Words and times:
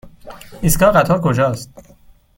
ایستگاه 0.61 0.91
قطار 0.91 1.19
کجاست؟ 1.21 1.71